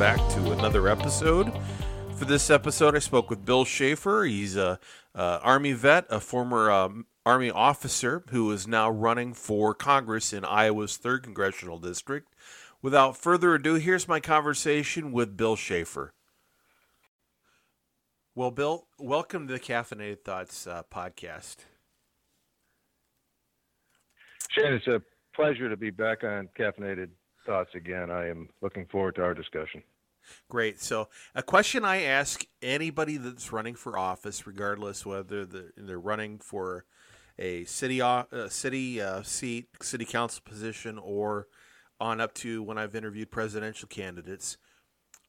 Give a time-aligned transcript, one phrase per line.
[0.00, 1.52] back to another episode.
[2.16, 4.26] For this episode, I spoke with Bill Schafer.
[4.26, 4.80] He's a,
[5.14, 10.96] Army vet, a former um, Army officer who is now running for Congress in Iowa's
[10.96, 12.34] 3rd Congressional District.
[12.80, 16.12] Without further ado, here's my conversation with Bill Schafer.
[18.34, 21.56] Well, Bill, welcome to the Caffeinated Thoughts uh, podcast.
[24.48, 25.02] Shane, it's a
[25.36, 27.10] pleasure to be back on Caffeinated
[27.44, 28.10] Thoughts again.
[28.10, 29.82] I am looking forward to our discussion.
[30.48, 30.80] Great.
[30.80, 36.38] So, a question I ask anybody that's running for office, regardless whether they're, they're running
[36.38, 36.84] for
[37.38, 38.02] a city
[38.48, 41.48] city uh, seat, city council position, or
[42.00, 44.56] on up to when I've interviewed presidential candidates,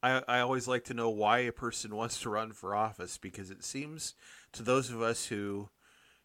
[0.04, 3.52] I, I always like to know why a person wants to run for office because
[3.52, 4.16] it seems
[4.54, 5.70] to those of us who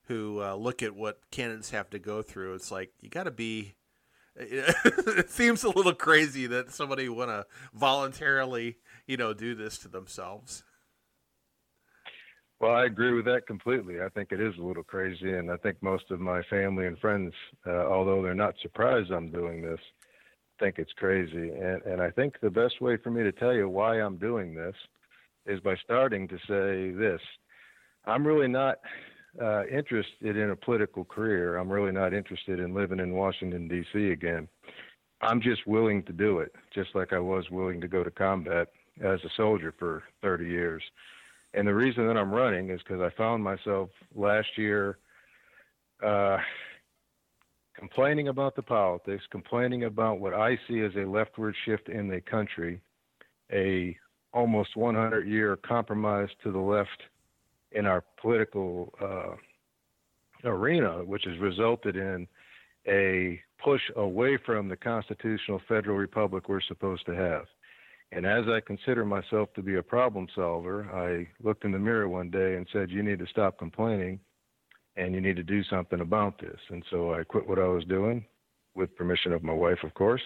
[0.08, 3.30] who uh, look at what candidates have to go through, it's like you got to
[3.30, 3.74] be.
[4.38, 9.88] it seems a little crazy that somebody want to voluntarily, you know, do this to
[9.88, 10.62] themselves.
[12.60, 14.00] Well, I agree with that completely.
[14.00, 16.98] I think it is a little crazy, and I think most of my family and
[16.98, 17.34] friends,
[17.66, 19.80] uh, although they're not surprised I'm doing this,
[20.58, 21.50] think it's crazy.
[21.50, 24.54] And and I think the best way for me to tell you why I'm doing
[24.54, 24.74] this
[25.46, 27.20] is by starting to say this:
[28.04, 28.78] I'm really not
[29.40, 31.56] uh, interested in a political career.
[31.56, 34.10] I'm really not interested in living in Washington, D.C.
[34.10, 34.48] again.
[35.20, 38.68] I'm just willing to do it, just like I was willing to go to combat
[39.02, 40.82] as a soldier for 30 years.
[41.54, 44.98] And the reason that I'm running is because I found myself last year
[46.04, 46.38] uh,
[47.74, 52.20] complaining about the politics, complaining about what I see as a leftward shift in the
[52.20, 52.80] country,
[53.52, 53.96] a
[54.32, 57.02] almost 100 year compromise to the left
[57.72, 59.36] in our political uh,
[60.48, 62.26] arena, which has resulted in
[62.86, 67.44] a push away from the constitutional federal republic we're supposed to have.
[68.12, 72.08] And as I consider myself to be a problem solver, I looked in the mirror
[72.08, 74.20] one day and said, You need to stop complaining
[74.96, 76.58] and you need to do something about this.
[76.70, 78.24] And so I quit what I was doing
[78.74, 80.22] with permission of my wife, of course,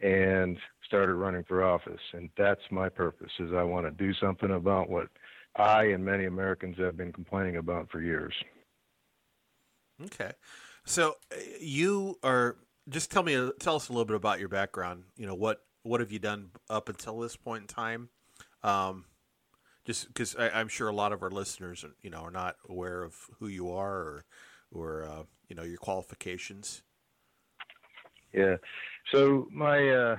[0.00, 2.00] and started running for office.
[2.12, 5.08] And that's my purpose is I want to do something about what
[5.56, 8.34] I and many Americans have been complaining about for years.
[10.06, 10.32] Okay,
[10.84, 12.56] so uh, you are
[12.88, 15.04] just tell me tell us a little bit about your background.
[15.16, 18.08] You know what what have you done up until this point in time?
[18.62, 19.04] Um,
[19.84, 23.14] just because I'm sure a lot of our listeners, you know, are not aware of
[23.38, 24.24] who you are or
[24.72, 26.82] or uh, you know your qualifications.
[28.32, 28.56] Yeah,
[29.12, 30.16] so my uh,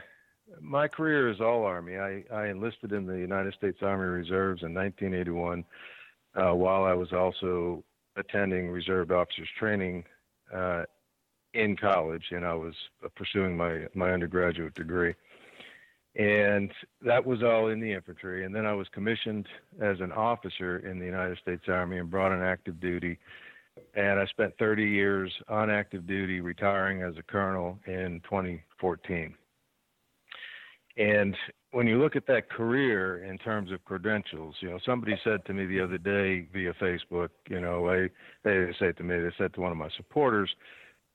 [0.61, 1.97] my career is all Army.
[1.97, 5.63] I, I enlisted in the United States Army Reserves in 1981
[6.35, 7.83] uh, while I was also
[8.15, 10.03] attending reserve officers training
[10.53, 10.83] uh,
[11.53, 12.73] in college, and I was
[13.15, 15.15] pursuing my, my undergraduate degree.
[16.15, 18.45] And that was all in the infantry.
[18.45, 19.47] And then I was commissioned
[19.81, 23.19] as an officer in the United States Army and brought on active duty.
[23.95, 29.35] And I spent 30 years on active duty, retiring as a colonel in 2014.
[30.97, 31.35] And
[31.71, 35.53] when you look at that career in terms of credentials, you know, somebody said to
[35.53, 38.09] me the other day via Facebook, you know, I,
[38.43, 40.49] they said to me, they said to one of my supporters,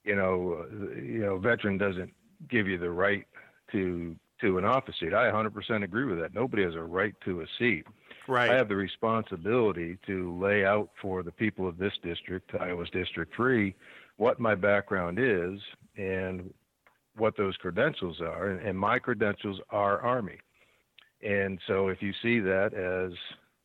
[0.05, 2.13] you know, uh, you know, veteran doesn't
[2.49, 3.27] give you the right
[3.73, 5.13] to to an office seat.
[5.13, 6.33] I 100% agree with that.
[6.33, 7.87] Nobody has a right to a seat.
[8.27, 8.51] Right.
[8.51, 13.35] I have the responsibility to lay out for the people of this district, Iowa's District
[13.37, 13.75] 3,
[14.17, 15.61] what my background is
[15.97, 16.53] and
[17.16, 20.38] what those credentials are, and, and my credentials are Army.
[21.22, 23.12] And so, if you see that as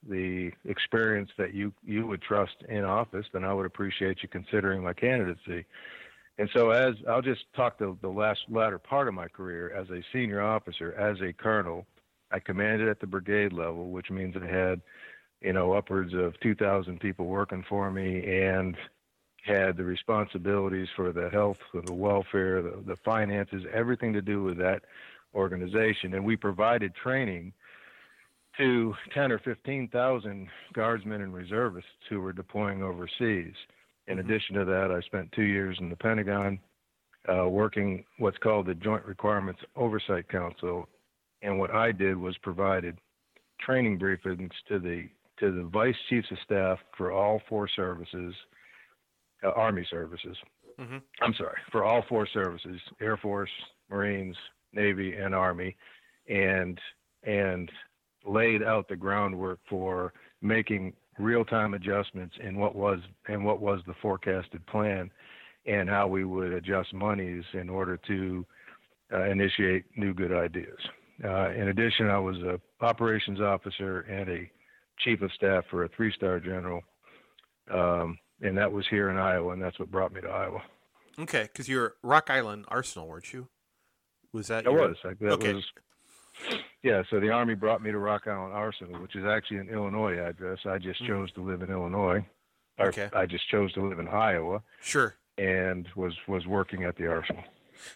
[0.07, 4.83] the experience that you you would trust in office, then I would appreciate you considering
[4.83, 5.65] my candidacy.
[6.37, 9.89] And so, as I'll just talk the the last latter part of my career as
[9.89, 11.85] a senior officer, as a colonel,
[12.31, 14.81] I commanded at the brigade level, which means I had,
[15.41, 18.75] you know, upwards of 2,000 people working for me, and
[19.45, 24.43] had the responsibilities for the health, for the welfare, the, the finances, everything to do
[24.43, 24.83] with that
[25.35, 26.15] organization.
[26.15, 27.53] And we provided training
[28.57, 33.53] to 10 or 15,000 guardsmen and reservists who were deploying overseas.
[34.07, 34.19] In mm-hmm.
[34.19, 36.59] addition to that, I spent two years in the Pentagon
[37.31, 40.87] uh, working what's called the Joint Requirements Oversight Council.
[41.43, 42.97] And what I did was provided
[43.59, 45.07] training briefings to the
[45.37, 48.33] to the vice chiefs of staff for all four services
[49.43, 50.37] uh, Army services.
[50.79, 50.97] Mm-hmm.
[51.21, 53.49] I'm sorry, for all four services: Air Force,
[53.89, 54.35] Marines,
[54.73, 55.75] Navy, and Army,
[56.29, 56.79] and
[57.23, 57.71] and
[58.25, 63.93] laid out the groundwork for making real-time adjustments in what was and what was the
[64.01, 65.09] forecasted plan.
[65.67, 68.45] and how we would adjust monies in order to
[69.11, 70.77] uh, initiate new good ideas.
[71.23, 74.51] Uh, in addition, I was a operations officer and a
[74.99, 76.81] chief of staff for a three-star general,
[77.73, 80.61] um, and that was here in Iowa, and that's what brought me to Iowa.
[81.17, 83.47] Okay, because you're Rock Island Arsenal, weren't you?
[84.33, 84.67] Was that?
[84.67, 84.89] I your...
[84.89, 84.97] was.
[85.03, 85.53] That okay.
[85.53, 85.63] was.
[86.83, 90.19] Yeah, so the Army brought me to Rock Island Arsenal, which is actually an Illinois
[90.19, 90.59] address.
[90.65, 91.13] I just mm-hmm.
[91.13, 92.25] chose to live in Illinois.
[92.79, 93.09] Okay.
[93.13, 94.61] I just chose to live in Iowa.
[94.81, 95.15] Sure.
[95.37, 97.43] And was was working at the Arsenal.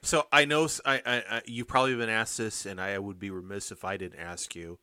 [0.01, 3.29] So I know I, I, I you've probably been asked this, and I would be
[3.29, 4.79] remiss if I didn't ask you.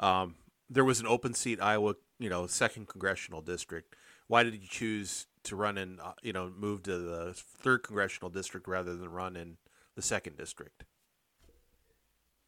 [0.00, 0.36] Um,
[0.68, 3.94] there was an open seat Iowa, you know, second congressional district.
[4.26, 8.30] Why did you choose to run in, uh, you know, move to the third congressional
[8.30, 9.56] district rather than run in
[9.94, 10.84] the second district?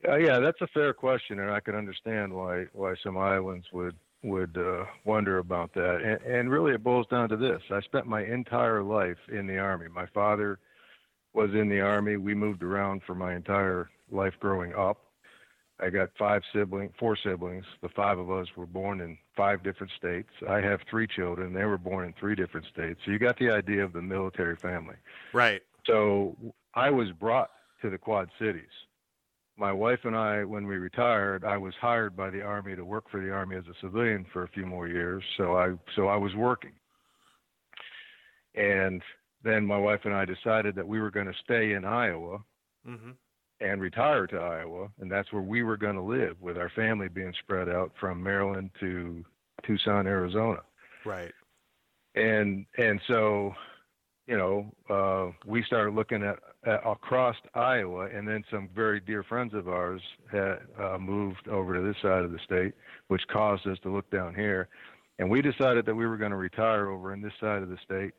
[0.07, 3.97] Uh, yeah, that's a fair question, and I can understand why why some Iowans would
[4.23, 6.01] would uh, wonder about that.
[6.03, 9.59] And, and really, it boils down to this: I spent my entire life in the
[9.59, 9.89] Army.
[9.89, 10.59] My father
[11.33, 12.17] was in the Army.
[12.17, 15.06] We moved around for my entire life growing up.
[15.79, 17.65] I got five siblings, four siblings.
[17.83, 20.31] The five of us were born in five different states.
[20.49, 21.53] I have three children.
[21.53, 22.99] They were born in three different states.
[23.05, 24.97] So you got the idea of the military family.
[25.35, 25.63] Right.
[25.87, 26.37] So
[26.75, 27.51] I was brought
[27.83, 28.63] to the Quad Cities.
[29.59, 33.11] My wife and I, when we retired, I was hired by the Army to work
[33.11, 35.23] for the Army as a civilian for a few more years.
[35.37, 36.73] So I, so I was working.
[38.55, 39.03] And
[39.45, 42.39] then my wife and I decided that we were going to stay in Iowa.
[42.89, 43.11] Mm-hmm
[43.61, 47.09] and retire to Iowa, and that's where we were going to live, with our family
[47.09, 49.25] being spread out from Maryland to
[49.67, 50.61] Tucson, Arizona.
[51.05, 51.33] Right.
[52.15, 53.55] And and so,
[54.27, 59.23] you know, uh, we started looking at, at, across Iowa, and then some very dear
[59.23, 62.75] friends of ours had uh, moved over to this side of the state,
[63.09, 64.69] which caused us to look down here.
[65.19, 67.79] And we decided that we were going to retire over in this side of the
[67.85, 68.13] state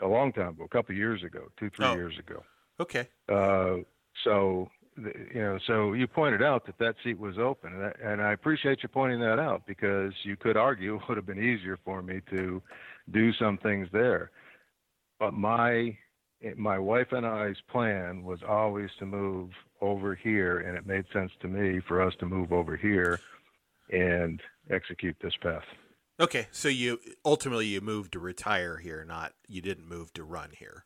[0.00, 1.94] a long time ago, a couple of years ago, two, three oh.
[1.94, 2.42] years ago.
[2.80, 3.08] Okay.
[3.28, 3.84] Uh,
[4.24, 8.22] so you know, so you pointed out that that seat was open, and I, and
[8.22, 11.78] I appreciate you pointing that out because you could argue it would have been easier
[11.84, 12.62] for me to
[13.10, 14.30] do some things there.
[15.18, 15.96] But my
[16.56, 19.50] my wife and I's plan was always to move
[19.80, 23.20] over here, and it made sense to me for us to move over here
[23.90, 25.64] and execute this path.
[26.20, 30.50] Okay, so you ultimately you moved to retire here, not you didn't move to run
[30.58, 30.84] here.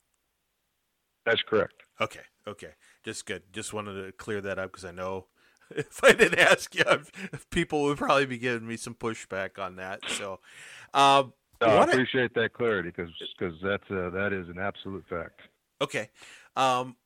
[1.25, 1.75] That's correct.
[2.01, 2.71] Okay, okay,
[3.07, 3.43] just good.
[3.53, 5.27] Just wanted to clear that up because I know
[5.71, 6.85] if I didn't ask you,
[7.51, 10.01] people would probably be giving me some pushback on that.
[10.09, 10.41] So,
[10.93, 15.41] um, no, I appreciate that clarity because because that's uh, that is an absolute fact.
[15.81, 16.11] Okay,
[16.55, 16.97] um,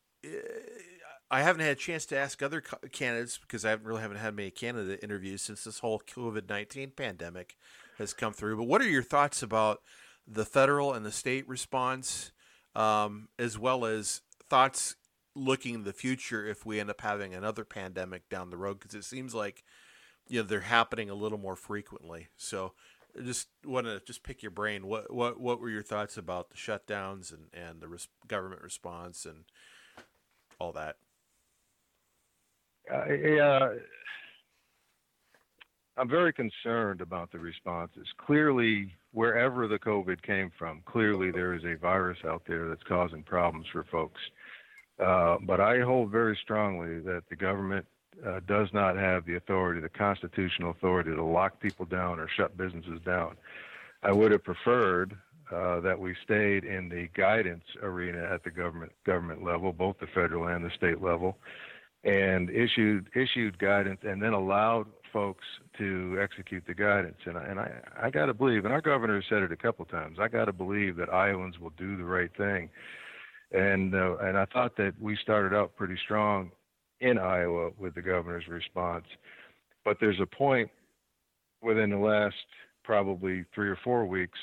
[1.31, 2.61] I haven't had a chance to ask other
[2.91, 6.91] candidates because I haven't really haven't had many candidate interviews since this whole COVID nineteen
[6.91, 7.56] pandemic
[7.99, 8.56] has come through.
[8.56, 9.82] But what are your thoughts about
[10.26, 12.32] the federal and the state response?
[12.75, 14.96] um, as well as thoughts
[15.35, 18.94] looking in the future if we end up having another pandemic down the road because
[18.94, 19.62] it seems like
[20.29, 22.73] you know they're happening a little more frequently so
[23.19, 26.50] I just want to just pick your brain what what what were your thoughts about
[26.50, 29.44] the shutdowns and and the res- government response and
[30.59, 30.97] all that
[32.93, 33.69] uh, yeah
[36.01, 38.06] I'm very concerned about the responses.
[38.17, 43.22] Clearly, wherever the COVID came from, clearly there is a virus out there that's causing
[43.22, 44.19] problems for folks.
[45.00, 47.86] Uh, but I hold very strongly that the government
[48.26, 52.56] uh, does not have the authority, the constitutional authority, to lock people down or shut
[52.56, 53.36] businesses down.
[54.02, 55.16] I would have preferred
[55.50, 60.06] uh, that we stayed in the guidance arena at the government government level, both the
[60.06, 61.38] federal and the state level,
[62.04, 65.44] and issued issued guidance and then allowed folks
[65.76, 67.16] to execute the guidance.
[67.24, 69.84] And, I, and I, I got to believe, and our governor said it a couple
[69.86, 72.70] times, I got to believe that Iowans will do the right thing.
[73.52, 76.50] And, uh, and I thought that we started out pretty strong
[77.00, 79.06] in Iowa with the governor's response.
[79.84, 80.70] But there's a point
[81.62, 82.36] within the last
[82.84, 84.38] probably three or four weeks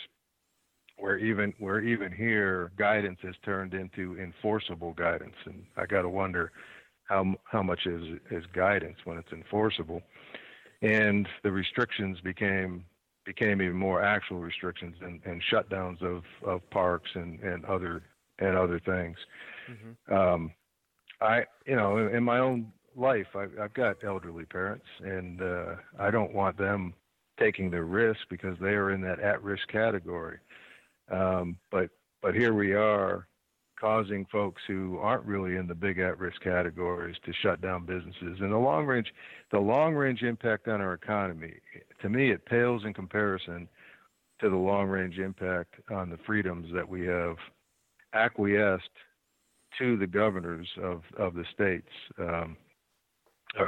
[0.97, 6.09] where even where even here guidance has turned into enforceable guidance and I got to
[6.09, 6.51] wonder
[7.03, 10.01] how how much is is guidance when it's enforceable
[10.81, 12.83] and the restrictions became
[13.25, 18.01] became even more actual restrictions and, and shutdowns of, of parks and, and other
[18.39, 19.17] and other things.
[19.70, 20.13] Mm-hmm.
[20.13, 20.51] Um,
[21.22, 25.75] I you know in, in my own life I, I've got elderly parents and uh,
[26.00, 26.94] I don't want them
[27.39, 30.39] taking the risk because they are in that at risk category.
[31.12, 31.89] Um, but
[32.22, 33.27] but here we are
[33.79, 38.39] causing folks who aren't really in the big at-risk categories to shut down businesses.
[38.39, 39.13] And the long range,
[39.51, 41.53] the long range impact on our economy,
[42.01, 43.70] to me, it pales in comparison
[44.41, 47.36] to the long range impact on the freedoms that we have
[48.17, 48.89] acquiesced
[49.77, 52.57] to the governors of, of the states um,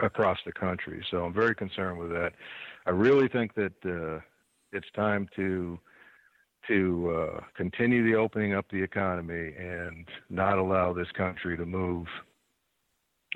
[0.01, 1.06] across the country.
[1.10, 2.32] So I'm very concerned with that.
[2.86, 4.20] I really think that uh,
[4.72, 5.79] it's time to
[6.68, 12.06] to uh, continue the opening up the economy and not allow this country to move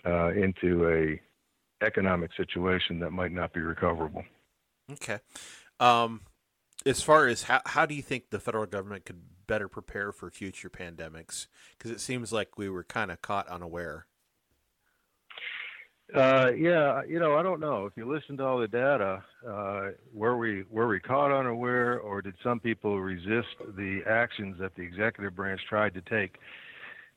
[0.05, 1.19] uh, into a
[1.83, 4.23] economic situation that might not be recoverable.
[4.91, 5.19] Okay.
[5.79, 6.21] Um,
[6.85, 10.29] as far as how, how do you think the federal government could better prepare for
[10.29, 11.47] future pandemics?
[11.77, 14.05] Because it seems like we were kind of caught unaware.
[16.13, 17.85] Uh, yeah, you know, I don't know.
[17.85, 22.21] If you listen to all the data, uh, were we were we caught unaware, or
[22.21, 26.37] did some people resist the actions that the executive branch tried to take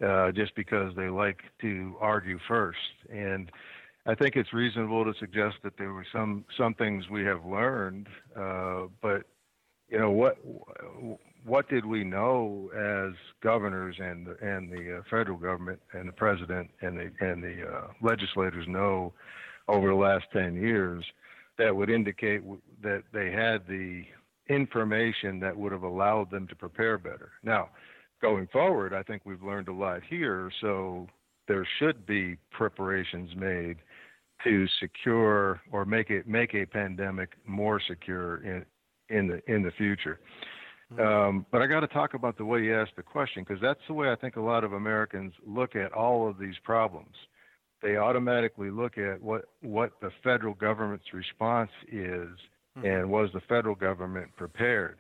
[0.03, 2.79] uh, just because they like to argue first?
[3.11, 3.51] And
[4.07, 8.09] I think it's reasonable to suggest that there were some some things we have learned,
[8.35, 9.27] uh, but
[9.89, 10.39] you know what
[11.45, 16.71] what did we know as governors and and the uh, federal government and the president
[16.83, 19.13] and the and the uh, legislators know
[19.69, 21.05] over the last 10 years
[21.59, 22.43] that would indicate
[22.83, 24.05] that they had the
[24.49, 27.33] information that would have allowed them to prepare better.
[27.43, 27.71] Now,
[28.21, 31.09] going forward, I think we've learned a lot here, so
[31.49, 33.79] there should be preparations made
[34.45, 38.65] to secure or make it make a pandemic more secure in
[39.09, 40.21] in the in the future.
[40.93, 41.03] Mm-hmm.
[41.03, 43.81] Um, but I got to talk about the way you asked the question because that's
[43.89, 47.15] the way I think a lot of Americans look at all of these problems.
[47.83, 52.29] They automatically look at what what the federal government's response is,
[52.79, 52.87] mm-hmm.
[52.87, 54.99] and was the federal government prepared?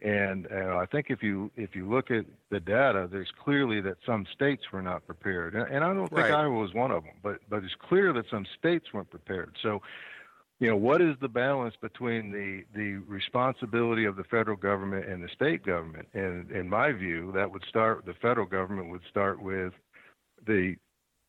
[0.00, 3.96] And uh, I think if you if you look at the data, there's clearly that
[4.04, 6.32] some states were not prepared, and, and I don't think right.
[6.32, 7.14] Iowa was one of them.
[7.22, 9.56] But but it's clear that some states weren't prepared.
[9.62, 9.82] So
[10.64, 15.22] you know, what is the balance between the the responsibility of the federal government and
[15.22, 16.08] the state government?
[16.14, 19.74] And in my view, that would start the federal government would start with
[20.46, 20.76] the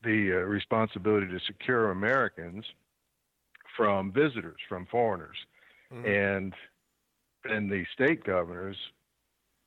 [0.05, 2.63] the uh, responsibility to secure Americans
[3.75, 5.35] from visitors, from foreigners,
[5.93, 6.05] mm-hmm.
[6.05, 6.53] and
[7.43, 8.77] then the state governors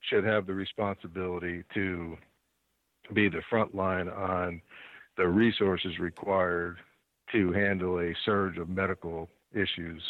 [0.01, 2.17] should have the responsibility to
[3.13, 4.63] be the front line on
[5.19, 6.79] the resources required
[7.33, 10.02] to handle a surge of medical issues.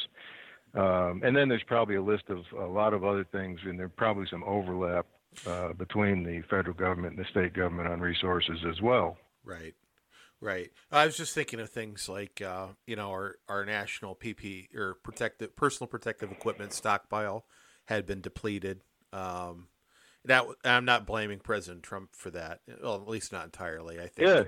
[0.75, 3.91] Um, and then there's probably a list of a lot of other things, and there's
[3.97, 5.07] probably some overlap
[5.47, 9.17] uh, between the federal government and the state government on resources as well.
[9.45, 9.75] Right,
[10.41, 10.71] right.
[10.93, 14.95] I was just thinking of things like uh, you know our our national PP or
[15.03, 17.45] protective personal protective equipment stockpile
[17.87, 18.83] had been depleted.
[19.13, 19.69] Um,
[20.25, 22.61] that I'm not blaming President Trump for that.
[22.83, 23.99] Well, at least not entirely.
[23.99, 24.29] I think.
[24.29, 24.45] Yeah,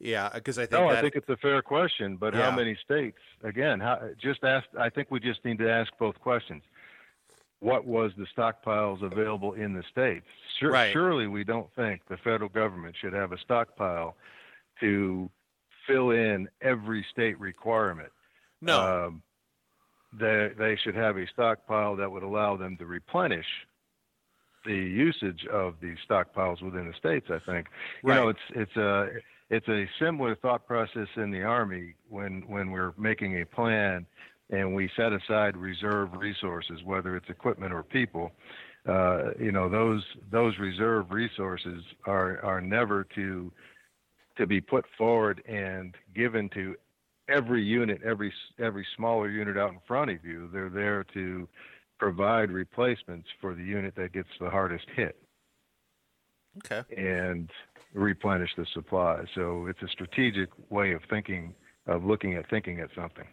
[0.00, 0.72] yeah, because I think.
[0.72, 2.50] No, that, I think it's a fair question, but yeah.
[2.50, 3.18] how many states?
[3.42, 4.66] Again, how, just ask.
[4.78, 6.62] I think we just need to ask both questions.
[7.60, 10.26] What was the stockpiles available in the states?
[10.60, 10.92] Sure, right.
[10.92, 14.16] Surely we don't think the federal government should have a stockpile
[14.78, 15.28] to
[15.86, 18.12] fill in every state requirement.
[18.60, 19.06] No.
[19.06, 19.22] Um,
[20.12, 23.46] they, they should have a stockpile that would allow them to replenish
[24.64, 27.26] the usage of these stockpiles within the states.
[27.30, 27.66] I think.
[28.04, 28.16] You right.
[28.16, 29.08] know, it's it's a
[29.50, 34.06] it's a similar thought process in the Army when, when we're making a plan
[34.50, 38.32] and we set aside reserve resources, whether it's equipment or people.
[38.86, 43.52] Uh, you know, those those reserve resources are are never to
[44.36, 46.74] to be put forward and given to
[47.28, 50.48] every unit, every every smaller unit out in front of you.
[50.52, 51.46] They're there to
[51.98, 55.16] provide replacements for the unit that gets the hardest hit.
[56.58, 56.82] Okay.
[56.96, 57.50] And
[57.94, 59.24] replenish the supply.
[59.34, 61.54] So it's a strategic way of thinking,
[61.86, 63.26] of looking at thinking at something.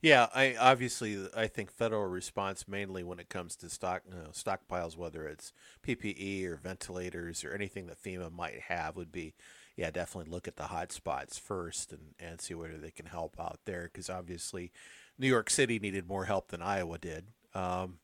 [0.00, 4.30] Yeah, I obviously I think federal response mainly when it comes to stock you know,
[4.32, 5.52] stockpiles, whether it's
[5.86, 9.34] PPE or ventilators or anything that FEMA might have, would be
[9.76, 13.40] yeah definitely look at the hot spots first and and see whether they can help
[13.40, 14.72] out there because obviously
[15.18, 17.26] New York City needed more help than Iowa did.
[17.54, 17.98] Um,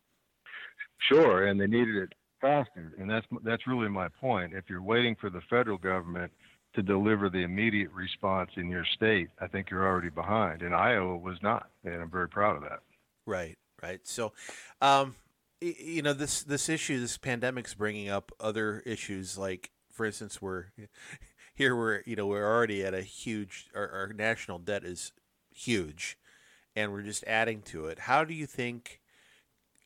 [0.98, 2.94] sure, and they needed it faster.
[2.98, 4.54] And that's that's really my point.
[4.54, 6.32] If you're waiting for the federal government
[6.74, 10.62] to deliver the immediate response in your state, I think you're already behind.
[10.62, 12.80] And Iowa was not, and I'm very proud of that.
[13.26, 14.00] Right, right.
[14.04, 14.32] So,
[14.80, 15.16] um,
[15.60, 20.66] you know, this this issue, this pandemic's bringing up other issues, like, for instance, we're
[21.54, 21.76] here.
[21.76, 23.68] We're you know we're already at a huge.
[23.74, 25.12] Our, our national debt is
[25.54, 26.18] huge,
[26.76, 28.00] and we're just adding to it.
[28.00, 29.00] How do you think?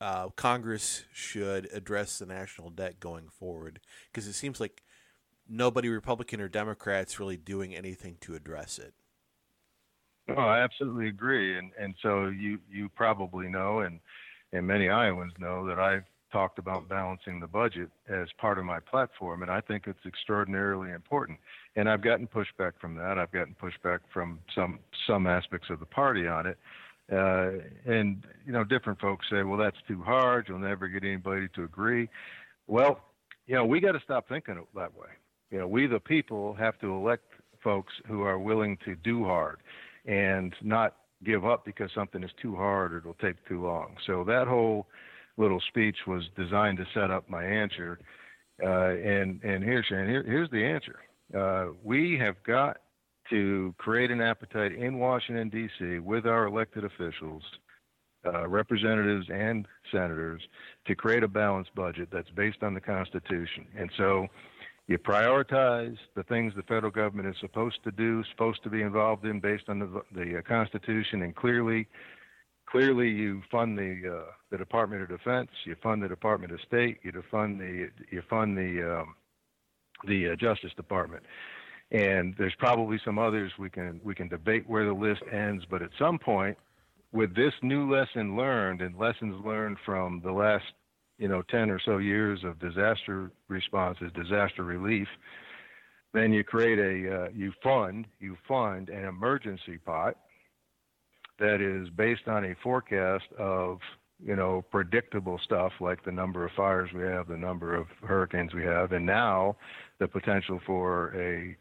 [0.02, 3.78] Uh, Congress should address the national debt going forward
[4.10, 4.82] because it seems like
[5.48, 8.94] nobody, Republican or Democrats, really doing anything to address it.
[10.28, 14.00] Oh, I absolutely agree, and and so you you probably know, and
[14.52, 18.80] and many Iowans know that I've talked about balancing the budget as part of my
[18.80, 21.38] platform, and I think it's extraordinarily important.
[21.76, 23.18] And I've gotten pushback from that.
[23.18, 26.58] I've gotten pushback from some some aspects of the party on it.
[27.12, 27.50] Uh,
[27.84, 30.46] and you know, different folks say, "Well, that's too hard.
[30.48, 32.08] You'll never get anybody to agree."
[32.66, 33.00] Well,
[33.46, 35.08] you know, we got to stop thinking that way.
[35.50, 37.24] You know, we the people have to elect
[37.62, 39.58] folks who are willing to do hard
[40.06, 43.96] and not give up because something is too hard or it'll take too long.
[44.06, 44.86] So that whole
[45.36, 47.98] little speech was designed to set up my answer.
[48.62, 51.00] Uh, and and here's Shane, here, here's the answer.
[51.36, 52.78] Uh, we have got
[53.32, 56.00] to create an appetite in Washington D.C.
[56.00, 57.42] with our elected officials,
[58.26, 60.42] uh, representatives and senators,
[60.86, 63.66] to create a balanced budget that's based on the Constitution.
[63.76, 64.28] And so
[64.86, 69.24] you prioritize the things the federal government is supposed to do, supposed to be involved
[69.24, 71.88] in based on the, the uh, Constitution, and clearly,
[72.66, 76.98] clearly you fund the uh, the Department of Defense, you fund the Department of State,
[77.02, 79.14] you fund the you fund the um,
[80.06, 81.22] the uh, Justice Department,
[81.92, 85.82] and there's probably some others we can we can debate where the list ends, but
[85.82, 86.56] at some point,
[87.12, 90.64] with this new lesson learned and lessons learned from the last
[91.18, 95.06] you know 10 or so years of disaster responses, disaster relief,
[96.14, 100.16] then you create a uh, you fund you fund an emergency pot
[101.38, 103.80] that is based on a forecast of
[104.24, 108.54] you know predictable stuff like the number of fires we have, the number of hurricanes
[108.54, 109.56] we have, and now
[109.98, 111.54] the potential for a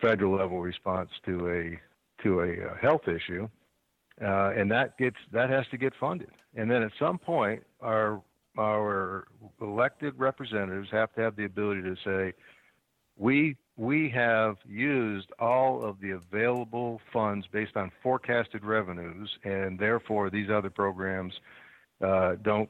[0.00, 3.48] federal level response to a to a uh, health issue,
[4.22, 6.30] uh, and that gets that has to get funded.
[6.56, 8.22] And then at some point, our
[8.58, 9.28] our
[9.60, 12.32] elected representatives have to have the ability to say,
[13.16, 20.30] we we have used all of the available funds based on forecasted revenues, and therefore
[20.30, 21.32] these other programs
[22.04, 22.68] uh, don't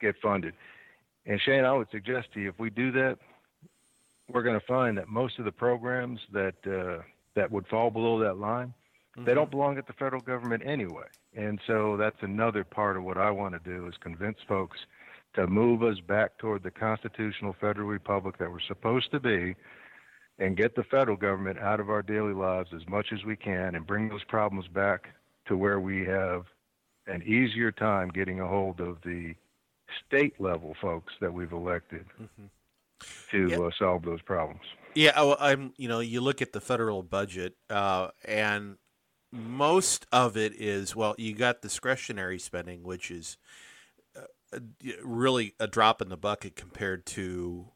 [0.00, 0.54] get funded.
[1.26, 3.18] And Shane, I would suggest to you, if we do that,
[4.32, 7.02] we're going to find that most of the programs that uh,
[7.34, 8.72] that would fall below that line,
[9.16, 9.24] mm-hmm.
[9.24, 11.06] they don't belong at the federal government anyway.
[11.36, 14.78] And so that's another part of what I want to do is convince folks
[15.34, 19.56] to move us back toward the constitutional federal republic that we're supposed to be
[20.38, 23.74] and get the federal government out of our daily lives as much as we can
[23.74, 25.08] and bring those problems back
[25.46, 26.44] to where we have
[27.06, 29.34] an easier time getting a hold of the
[30.06, 32.46] state level folks that we've elected mm-hmm.
[33.30, 33.58] To yeah.
[33.58, 34.62] uh, solve those problems.
[34.94, 35.72] Yeah, oh, I'm.
[35.76, 38.76] You know, you look at the federal budget, uh, and
[39.32, 43.36] most of it is well, you got discretionary spending, which is
[45.02, 47.66] really a drop in the bucket compared to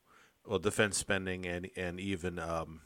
[0.46, 2.82] well defense spending and and even um,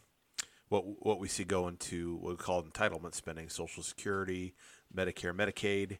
[0.68, 4.54] what what we see going to what we call entitlement spending, Social Security,
[4.94, 5.98] Medicare, Medicaid.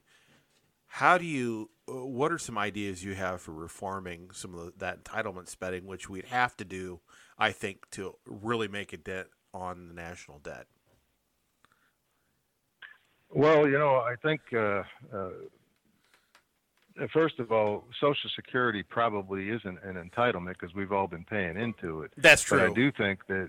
[0.96, 1.70] How do you?
[1.86, 6.10] What are some ideas you have for reforming some of the, that entitlement spending, which
[6.10, 7.00] we'd have to do,
[7.38, 10.66] I think, to really make a dent on the national debt?
[13.30, 15.30] Well, you know, I think uh, uh,
[17.00, 21.56] uh, first of all, Social Security probably isn't an entitlement because we've all been paying
[21.56, 22.12] into it.
[22.18, 22.58] That's true.
[22.58, 23.48] But I do think that,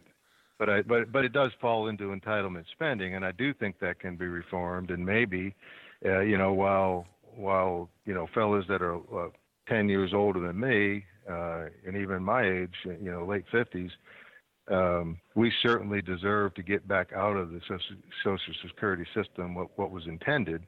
[0.58, 4.00] but I but but it does fall into entitlement spending, and I do think that
[4.00, 4.92] can be reformed.
[4.92, 5.54] And maybe,
[6.06, 9.30] uh, you know, while while you know fellas that are uh,
[9.68, 13.92] ten years older than me, uh, and even my age, you know, late fifties.
[14.72, 19.78] Um, we certainly deserve to get back out of the social, social security system what,
[19.78, 20.64] what was intended.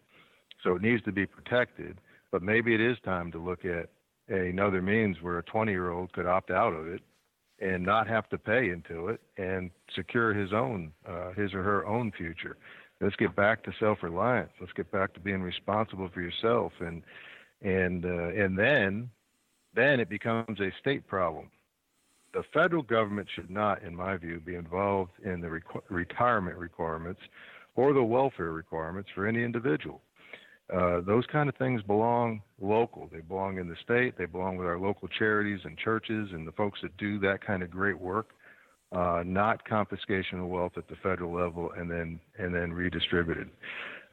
[0.65, 2.01] So it needs to be protected
[2.36, 3.88] but maybe it is time to look at
[4.28, 7.01] another means where a 20 year old could opt out of it
[7.60, 11.86] and not have to pay into it and secure his own uh, his or her
[11.86, 12.58] own future
[13.02, 17.02] let's get back to self-reliance let's get back to being responsible for yourself and
[17.62, 19.10] and uh, and then
[19.74, 21.50] then it becomes a state problem
[22.34, 27.22] the federal government should not in my view be involved in the requ- retirement requirements
[27.76, 30.02] or the welfare requirements for any individual
[30.74, 33.08] uh, those kind of things belong local.
[33.12, 34.18] They belong in the state.
[34.18, 37.62] They belong with our local charities and churches and the folks that do that kind
[37.62, 38.30] of great work.
[38.96, 43.50] Uh, not confiscation of wealth at the federal level and then and then redistributed.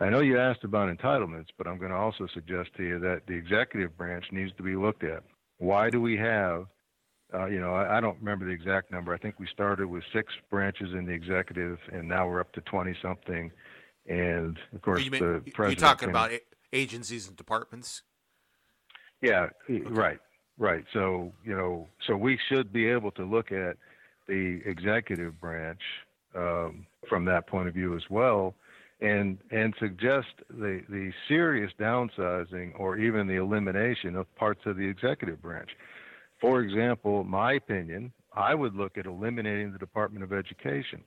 [0.01, 3.23] I know you asked about entitlements, but I'm going to also suggest to you that
[3.29, 5.23] the executive branch needs to be looked at.
[5.59, 6.66] Why do we have,
[7.33, 9.14] uh, you know, I, I, don't remember the exact number.
[9.14, 12.61] I think we started with six branches in the executive, and now we're up to
[12.62, 13.53] 20 something
[14.07, 15.81] and of course you mean, the president.
[15.81, 16.33] You're talking can, about
[16.73, 18.03] agencies and departments.
[19.21, 19.83] Yeah, okay.
[19.88, 20.18] right,
[20.59, 20.85] right.
[20.92, 23.77] So you know, so we should be able to look at
[24.26, 25.80] the executive branch
[26.35, 28.54] um, from that point of view as well,
[29.00, 34.87] and and suggest the the serious downsizing or even the elimination of parts of the
[34.87, 35.70] executive branch.
[36.40, 41.02] For example, my opinion, I would look at eliminating the Department of Education.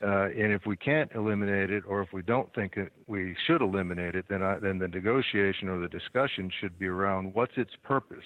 [0.00, 3.60] Uh, and if we can't eliminate it, or if we don't think it, we should
[3.60, 7.72] eliminate it, then I, then the negotiation or the discussion should be around what's its
[7.82, 8.24] purpose.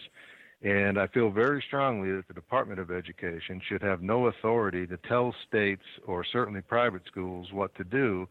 [0.63, 4.97] And I feel very strongly that the Department of Education should have no authority to
[5.09, 8.29] tell states or certainly private schools what to do,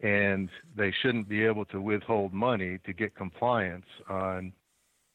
[0.00, 4.52] and they shouldn't be able to withhold money to get compliance on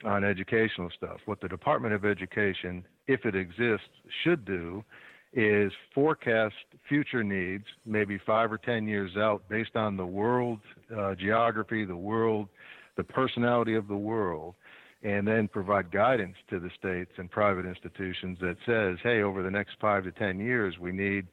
[0.05, 1.17] on educational stuff.
[1.25, 3.87] What the Department of Education, if it exists,
[4.23, 4.83] should do
[5.31, 6.55] is forecast
[6.89, 10.59] future needs, maybe five or ten years out, based on the world
[10.95, 12.49] uh, geography, the world,
[12.97, 14.55] the personality of the world,
[15.03, 19.51] and then provide guidance to the states and private institutions that says, hey, over the
[19.51, 21.27] next five to ten years, we need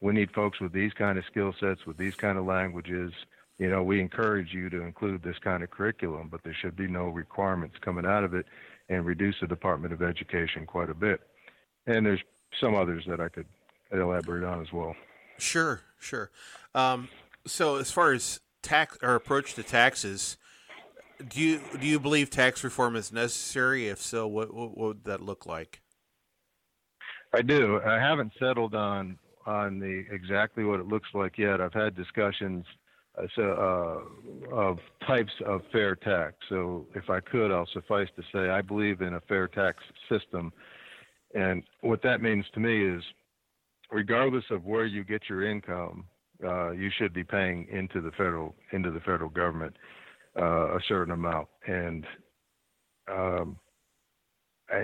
[0.00, 3.12] we need folks with these kind of skill sets, with these kind of languages.
[3.58, 6.88] You know, we encourage you to include this kind of curriculum, but there should be
[6.88, 8.46] no requirements coming out of it
[8.88, 11.20] and reduce the Department of Education quite a bit.
[11.86, 12.20] And there's
[12.60, 13.46] some others that I could
[13.92, 14.94] elaborate on as well.
[15.38, 16.30] Sure, sure.
[16.74, 17.08] Um,
[17.46, 20.36] so as far as tax or approach to taxes,
[21.28, 23.88] do you do you believe tax reform is necessary?
[23.88, 25.80] If so, what, what, what would that look like?
[27.32, 27.80] I do.
[27.84, 31.60] I haven't settled on on the exactly what it looks like yet.
[31.60, 32.64] I've had discussions
[33.16, 33.42] uh, so,
[34.52, 36.34] uh, of types of fair tax.
[36.48, 40.52] So, if I could, I'll suffice to say I believe in a fair tax system
[41.34, 43.02] and what that means to me is,
[43.90, 46.04] regardless of where you get your income,
[46.44, 49.76] uh, you should be paying into the federal into the federal government
[50.38, 51.48] uh, a certain amount.
[51.66, 52.06] And
[53.10, 53.58] um,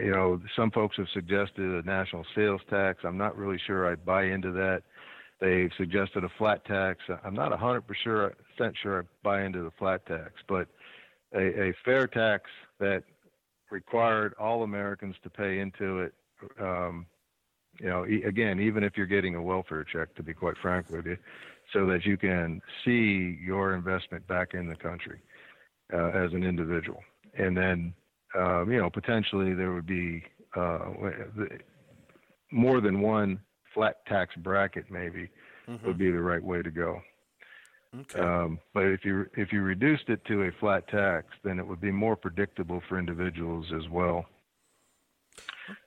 [0.02, 3.00] you know, some folks have suggested a national sales tax.
[3.04, 4.82] I'm not really sure I'd buy into that.
[5.40, 7.00] They've suggested a flat tax.
[7.24, 8.34] I'm not 100% sure,
[8.82, 10.68] sure I buy into the flat tax, but
[11.34, 12.44] a, a fair tax
[12.78, 13.04] that
[13.70, 16.12] required all Americans to pay into it
[16.60, 17.06] um,
[17.78, 21.06] you know, again, even if you're getting a welfare check, to be quite frank with
[21.06, 21.16] you,
[21.72, 25.20] so that you can see your investment back in the country
[25.92, 27.00] uh, as an individual.
[27.38, 27.94] And then,
[28.36, 30.22] um, you know, potentially there would be
[30.56, 30.90] uh,
[32.50, 33.40] more than one
[33.74, 35.28] flat tax bracket, maybe,
[35.68, 35.86] mm-hmm.
[35.86, 37.00] would be the right way to go.
[37.98, 38.20] Okay.
[38.20, 41.80] Um, but if you if you reduced it to a flat tax, then it would
[41.80, 44.26] be more predictable for individuals as well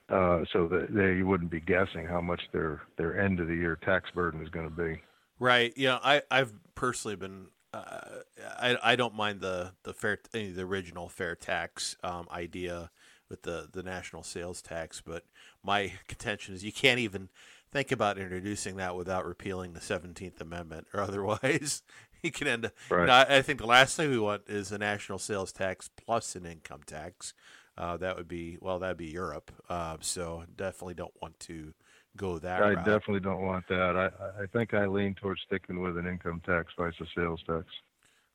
[0.10, 3.78] uh, so that they wouldn't be guessing how much their their end of the year
[3.84, 5.02] tax burden is going to be.
[5.39, 5.74] Right.
[5.76, 6.00] Yeah.
[6.04, 7.48] I I've personally been.
[7.74, 8.20] Uh,
[8.60, 12.92] I I don't mind the the fair the original fair tax um, idea
[13.30, 15.24] with the the national sales tax, but
[15.64, 17.30] my contention is you can't even
[17.72, 21.82] think about introducing that without repealing the Seventeenth Amendment, or otherwise
[22.22, 22.74] you can end up.
[22.90, 23.02] Right.
[23.02, 25.90] You know, I, I think the last thing we want is a national sales tax
[25.90, 27.34] plus an income tax.
[27.76, 29.52] Uh, that would be well, that'd be Europe.
[29.68, 31.74] Uh, so definitely don't want to
[32.17, 32.62] go that.
[32.62, 32.86] I route.
[32.86, 33.95] definitely don't want that.
[33.95, 37.65] I I think I lean towards sticking with an income tax versus a sales tax.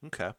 [0.06, 0.32] Okay,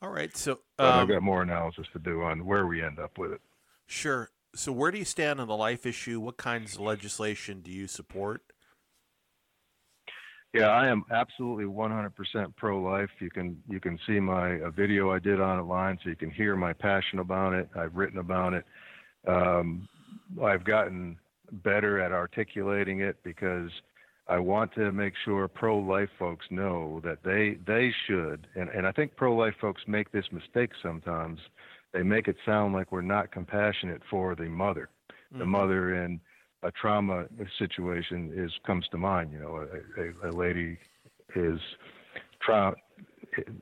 [0.00, 0.34] all right.
[0.36, 3.40] So um, I've got more analysis to do on where we end up with it.
[3.86, 4.30] Sure.
[4.54, 6.20] So where do you stand on the life issue?
[6.20, 8.42] What kinds of legislation do you support?
[10.52, 13.08] Yeah, I am absolutely 100% pro-life.
[13.20, 16.16] You can you can see my a video I did on it line, so you
[16.16, 17.70] can hear my passion about it.
[17.74, 18.64] I've written about it.
[19.26, 19.88] Um,
[20.42, 21.16] I've gotten
[21.52, 23.70] better at articulating it because
[24.28, 28.92] I want to make sure pro-life folks know that they they should, and, and I
[28.92, 31.40] think pro-life folks make this mistake sometimes.
[31.92, 35.40] They make it sound like we're not compassionate for the mother, mm-hmm.
[35.40, 36.20] the mother in
[36.62, 37.26] a trauma
[37.58, 39.32] situation is comes to mind.
[39.32, 39.66] You know,
[39.98, 40.78] a, a, a lady
[41.34, 41.58] is
[42.40, 42.74] tra-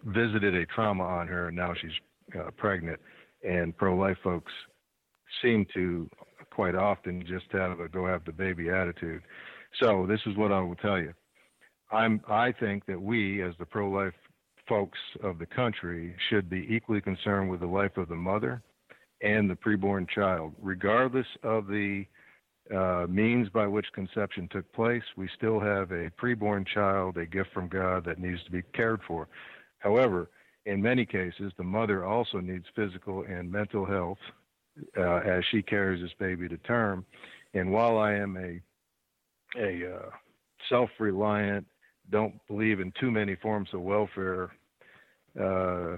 [0.04, 3.00] visited a trauma on her, and now she's uh, pregnant.
[3.42, 4.52] And pro-life folks
[5.42, 6.08] seem to
[6.50, 9.22] quite often just have a go have the baby attitude.
[9.80, 11.14] So this is what I will tell you.
[11.90, 14.14] I'm I think that we as the pro-life
[14.68, 18.62] folks of the country should be equally concerned with the life of the mother
[19.22, 22.04] and the preborn child, regardless of the
[22.74, 25.02] uh, means by which conception took place.
[25.16, 29.00] We still have a preborn child, a gift from God that needs to be cared
[29.06, 29.28] for.
[29.80, 30.30] However,
[30.66, 34.18] in many cases, the mother also needs physical and mental health
[34.96, 37.04] uh, as she carries this baby to term.
[37.54, 38.60] And while I am a
[39.58, 40.10] a uh,
[40.68, 41.66] self-reliant,
[42.10, 44.50] don't believe in too many forms of welfare
[45.38, 45.96] uh,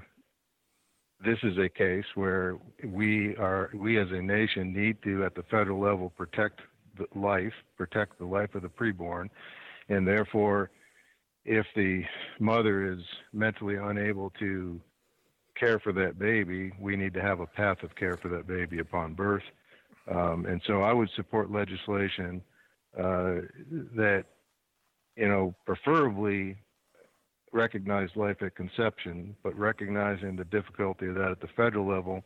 [1.25, 5.43] this is a case where we are we as a nation need to at the
[5.45, 6.61] federal level protect
[6.99, 9.29] the life protect the life of the preborn
[9.89, 10.71] and therefore
[11.45, 12.03] if the
[12.39, 13.01] mother is
[13.33, 14.81] mentally unable to
[15.55, 18.79] care for that baby we need to have a path of care for that baby
[18.79, 19.43] upon birth
[20.11, 22.43] Um, and so I would support legislation
[22.99, 23.47] uh,
[23.95, 24.25] that,
[25.17, 26.57] you know, preferably
[27.53, 32.25] recognize life at conception, but recognizing the difficulty of that at the federal level,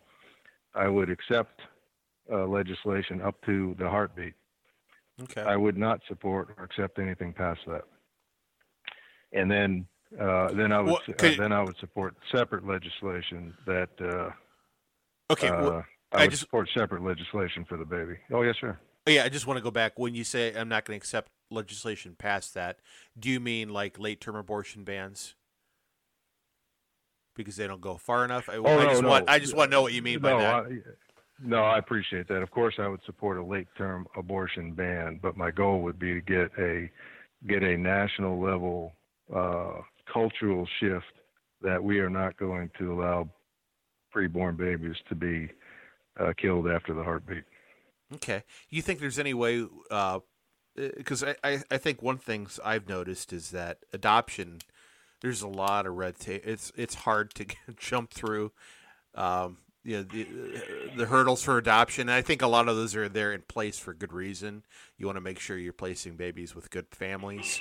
[0.75, 1.61] I would accept
[2.33, 4.35] uh, legislation up to the heartbeat.
[5.23, 5.43] Okay.
[5.43, 7.85] I would not support or accept anything past that.
[9.33, 9.87] And then,
[10.21, 14.31] uh, then I would Well, uh, then I would support separate legislation that uh,
[15.33, 15.49] okay.
[15.49, 18.17] uh, well, I I would just- support separate legislation for the baby.
[18.33, 18.79] Oh yes, sir.
[19.07, 19.99] yeah, I just want to go back.
[19.99, 22.79] When you say I'm not going to accept legislation past that,
[23.19, 25.35] do you mean like late term abortion bans?
[27.35, 28.49] Because they don't go far enough.
[28.49, 29.09] I, Oh, I no, just no.
[29.11, 30.55] want I just want to know what you mean by no, that.
[30.55, 30.69] I,
[31.43, 32.41] no, I appreciate that.
[32.43, 36.21] Of course, I would support a late-term abortion ban, but my goal would be to
[36.23, 36.91] get a
[37.47, 38.95] get a national level
[39.35, 41.05] uh, cultural shift
[41.63, 43.29] that we are not going to allow
[44.15, 45.49] preborn babies to be
[46.19, 47.45] uh, killed after the heartbeat.
[48.15, 48.45] Okay.
[48.71, 49.67] You think there's any way?
[50.77, 54.59] Because I, I, I think one things I've noticed is that adoption,
[55.21, 56.43] there's a lot of red tape.
[56.45, 58.53] It's it's hard to jump through.
[59.15, 60.27] Um, you know, the,
[60.97, 62.09] the hurdles for adoption.
[62.09, 64.65] And I think a lot of those are there in place for good reason.
[64.99, 67.61] You want to make sure you're placing babies with good families,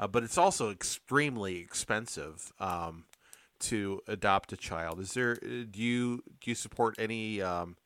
[0.00, 3.04] uh, but it's also extremely expensive um,
[3.60, 4.98] to adopt a child.
[4.98, 5.36] Is there?
[5.36, 7.40] Do you do you support any?
[7.40, 7.76] Um,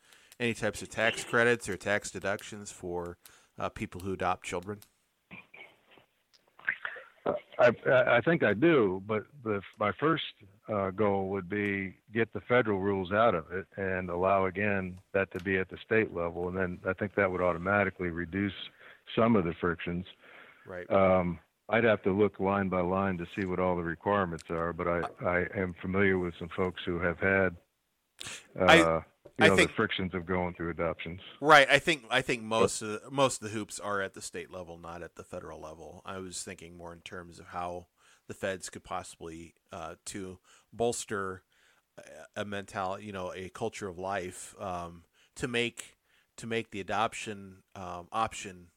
[0.40, 3.16] any types of tax credits or tax deductions for
[3.58, 4.80] uh, people who adopt children?
[7.58, 10.24] I, I think I do, but the, my first
[10.68, 15.30] uh, goal would be get the federal rules out of it and allow again that
[15.32, 18.52] to be at the state level, and then I think that would automatically reduce
[19.16, 20.04] some of the frictions.
[20.66, 20.90] Right.
[20.90, 24.72] Um, I'd have to look line by line to see what all the requirements are,
[24.72, 27.56] but I, I am familiar with some folks who have had
[28.60, 28.76] uh, I-
[29.38, 31.20] you I know, think- the frictions of going through adoptions.
[31.40, 31.66] Right.
[31.68, 34.52] I think I think most of the, most of the hoops are at the state
[34.52, 36.02] level, not at the federal level.
[36.06, 37.86] I was thinking more in terms of how
[38.28, 40.38] the feds could possibly uh, to
[40.72, 41.42] bolster
[41.98, 45.02] a- a mentality, you know, a culture of life um,
[45.34, 45.96] to make
[46.36, 48.68] to make the adoption um, option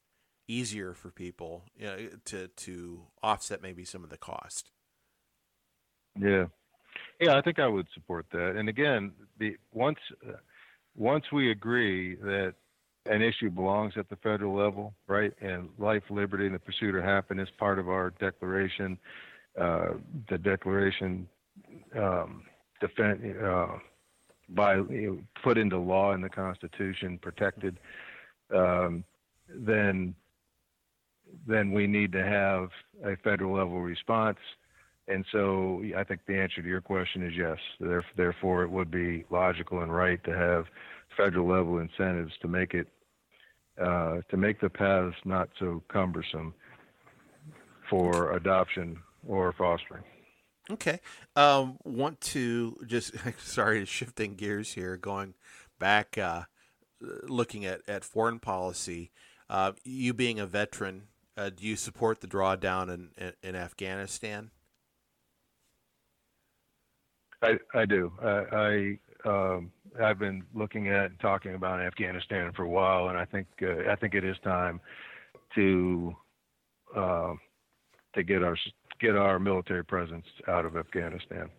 [0.48, 4.72] easier for people, you know, to to offset maybe some of the cost.
[6.20, 6.46] Yeah,
[7.20, 8.56] yeah, I think I would support that.
[8.56, 10.00] And again, the once
[10.96, 12.56] once we agree that
[13.06, 17.04] an issue belongs at the federal level, right, and life, liberty, and the pursuit of
[17.04, 18.98] happiness, part of our declaration,
[19.60, 19.94] uh,
[20.30, 21.28] the declaration
[21.96, 22.44] um,
[22.82, 23.68] defend uh,
[24.50, 27.80] by you know, put into law in the Constitution, protected,
[28.54, 29.04] um,
[29.50, 30.14] then
[31.46, 32.70] then we need to have
[33.04, 34.38] a federal level response.
[35.08, 37.58] And so I think the answer to your question is yes.
[37.80, 40.66] There- Therefore, it would be logical and right to have
[41.16, 42.88] federal level incentives to make it
[43.82, 46.54] uh, to make the paths not so cumbersome
[47.90, 50.04] for adoption or fostering.
[50.70, 51.00] Okay.
[51.36, 55.36] Um, want to just sorry, shifting gears here, going
[55.80, 56.44] back, uh,
[57.00, 59.12] looking at, at foreign policy.
[59.50, 61.04] Uh, you being a veteran,
[61.38, 64.52] uh, do you support the drawdown in, in, in Afghanistan?
[67.42, 68.12] I, I do.
[68.22, 69.72] I, I um,
[70.02, 73.92] I've been looking at and talking about Afghanistan for a while, and I think uh,
[73.92, 74.80] I think it is time
[75.56, 76.16] to
[76.96, 77.34] uh,
[78.16, 78.58] to get our
[79.00, 81.50] get our military presence out of Afghanistan.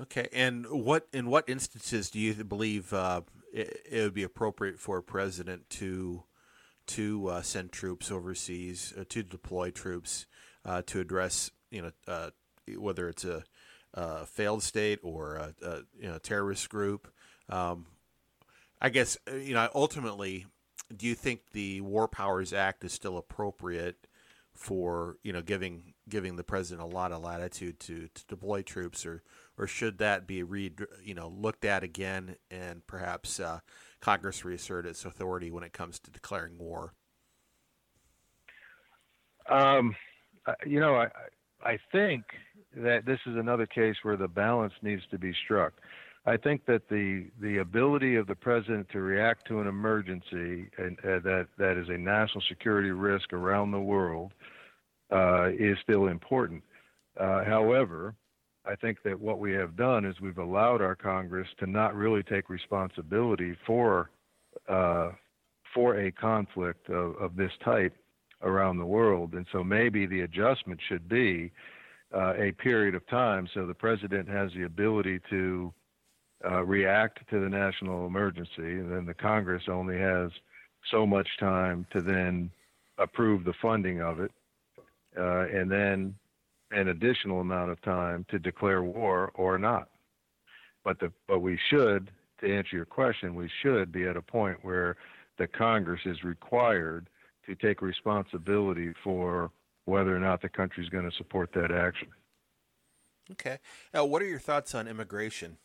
[0.00, 0.28] Okay.
[0.32, 4.98] And what in what instances do you believe uh, it, it would be appropriate for
[4.98, 6.24] a president to
[6.86, 10.26] to uh, send troops overseas, uh, to deploy troops
[10.64, 12.30] uh, to address you know uh,
[12.76, 13.44] whether it's a
[13.94, 17.08] uh, failed state or a, a you know terrorist group.
[17.48, 17.86] Um,
[18.80, 20.46] I guess uh, you know ultimately,
[20.94, 24.06] do you think the War Powers Act is still appropriate
[24.52, 29.04] for you know giving giving the president a lot of latitude to, to deploy troops,
[29.04, 29.22] or
[29.58, 33.60] or should that be read you know looked at again and perhaps uh,
[34.00, 36.94] Congress reassert its authority when it comes to declaring war?
[39.48, 39.94] Um,
[40.66, 41.08] you know, I
[41.62, 42.24] I think
[42.76, 45.74] that this is another case where the balance needs to be struck.
[46.26, 50.98] I think that the the ability of the president to react to an emergency and
[51.00, 54.32] uh, that that is a national security risk around the world
[55.10, 56.62] uh, is still important.
[57.18, 58.14] Uh, however,
[58.64, 62.22] I think that what we have done is we've allowed our Congress to not really
[62.22, 64.10] take responsibility for
[64.68, 65.12] uh,
[65.74, 67.94] for a conflict of, of this type
[68.42, 71.52] around the world, and so maybe the adjustment should be
[72.14, 75.72] uh, a period of time so the president has the ability to
[76.44, 80.30] uh, react to the national emergency, and then the Congress only has
[80.90, 82.50] so much time to then
[82.98, 84.32] approve the funding of it,
[85.18, 86.14] uh, and then
[86.70, 89.88] an additional amount of time to declare war or not.
[90.84, 94.58] But the but we should, to answer your question, we should be at a point
[94.62, 94.96] where
[95.38, 97.08] the Congress is required
[97.46, 99.50] to take responsibility for
[99.84, 102.08] whether or not the country is going to support that action.
[103.32, 103.58] Okay.
[103.94, 105.58] Now, what are your thoughts on immigration?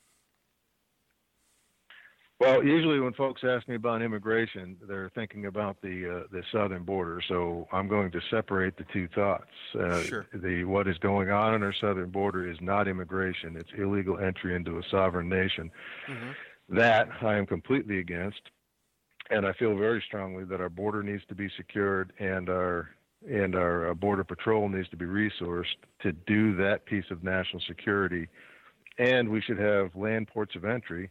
[2.40, 6.84] Well, usually when folks ask me about immigration, they're thinking about the uh, the southern
[6.84, 7.22] border.
[7.30, 9.52] So I'm going to separate the two thoughts.
[9.74, 10.28] Uh, sure.
[10.34, 14.54] The what is going on on our southern border is not immigration; it's illegal entry
[14.54, 15.72] into a sovereign nation.
[16.10, 16.76] Mm-hmm.
[16.76, 18.42] That I am completely against,
[19.30, 22.90] and I feel very strongly that our border needs to be secured and our
[23.30, 27.62] and our uh, border patrol needs to be resourced to do that piece of national
[27.66, 28.28] security.
[28.98, 31.10] And we should have land ports of entry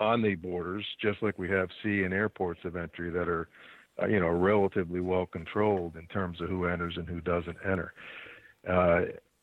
[0.00, 3.48] on the borders, just like we have sea and airports of entry that are,
[4.02, 7.92] uh, you know, relatively well controlled in terms of who enters and who doesn't enter.
[8.68, 9.00] Uh,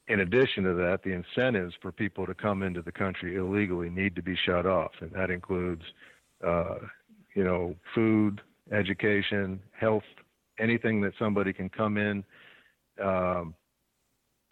[0.07, 4.15] in addition to that, the incentives for people to come into the country illegally need
[4.15, 5.81] to be shut off, and that includes,
[6.45, 6.75] uh,
[7.33, 8.41] you know, food,
[8.71, 10.03] education, health,
[10.59, 12.23] anything that somebody can come in
[13.03, 13.55] um,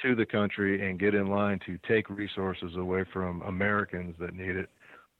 [0.02, 4.56] to the country and get in line to take resources away from Americans that need
[4.56, 4.70] it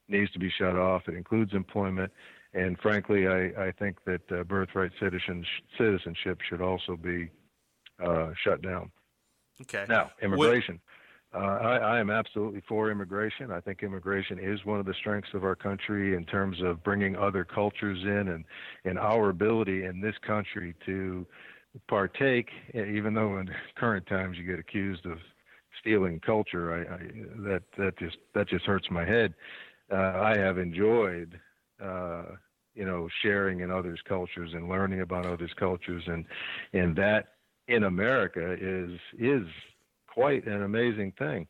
[0.08, 1.04] needs to be shut off.
[1.08, 2.12] It includes employment,
[2.54, 5.46] and frankly, I, I think that uh, birthright citizen,
[5.78, 7.30] citizenship should also be
[8.04, 8.92] uh, shut down.
[9.62, 9.86] Okay.
[9.88, 10.80] Now, immigration.
[11.34, 13.50] Uh, I, I, am absolutely for immigration.
[13.50, 17.16] I think immigration is one of the strengths of our country in terms of bringing
[17.16, 18.46] other cultures in and,
[18.86, 21.26] and our ability in this country to
[21.88, 25.18] partake, even though in current times you get accused of
[25.80, 26.72] stealing culture.
[26.72, 26.98] I, I,
[27.48, 29.34] that that just that just hurts my head
[29.94, 31.40] uh, I have enjoyed,
[31.84, 32.24] uh,
[32.74, 36.26] you know, sharing in others' cultures and learning about others' cultures, and
[36.74, 37.34] and that
[37.68, 39.48] in America is is
[40.08, 41.48] quite an amazing thing.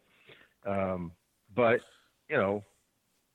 [0.65, 1.11] Um,
[1.55, 1.79] but
[2.29, 2.63] you know,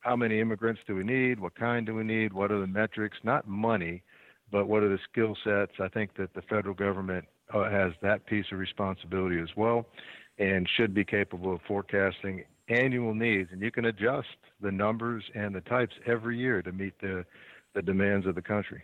[0.01, 1.41] how many immigrants do we need?
[1.41, 2.33] What kind do we need?
[2.33, 3.17] What are the metrics?
[3.25, 4.03] Not money,
[4.51, 5.73] but what are the skill sets?
[5.81, 9.87] I think that the federal government uh, has that piece of responsibility as well,
[10.39, 14.29] and should be capable of forecasting annual needs, and you can adjust
[14.61, 17.25] the numbers and the types every year to meet the
[17.75, 18.83] the demands of the country.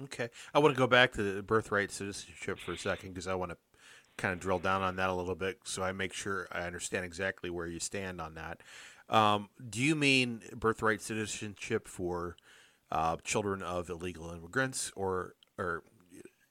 [0.00, 3.34] Okay, I want to go back to the birthright citizenship for a second because I
[3.34, 3.56] want to
[4.16, 7.04] kind of drill down on that a little bit so I make sure I understand
[7.04, 8.60] exactly where you stand on that.
[9.08, 12.36] Um, do you mean birthright citizenship for
[12.90, 15.82] uh, children of illegal immigrants or or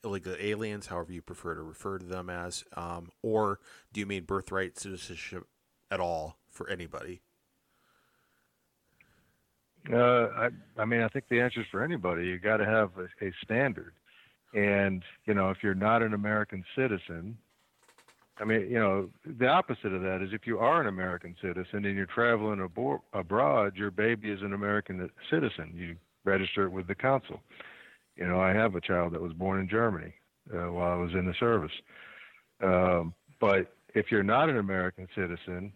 [0.04, 3.60] illegal aliens, however you prefer to refer to them as, um, or
[3.94, 5.48] do you mean birthright citizenship
[5.90, 7.22] at all for anybody?
[9.92, 12.26] Uh, I, I mean, I think the answer is for anybody.
[12.26, 13.94] You got to have a, a standard,
[14.54, 17.38] and you know, if you're not an American citizen,
[18.40, 21.86] I mean, you know, the opposite of that is if you are an American citizen
[21.86, 22.68] and you're traveling
[23.14, 25.74] abroad, your baby is an American citizen.
[25.76, 27.42] You register it with the consul.
[28.16, 30.14] You know, I have a child that was born in Germany
[30.52, 31.72] uh, while I was in the service.
[32.62, 35.74] Um, but if you're not an American citizen,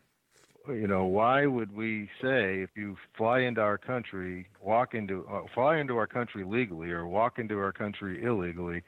[0.69, 5.41] you know, why would we say if you fly into our country, walk into uh,
[5.53, 8.83] fly into our country legally or walk into our country illegally,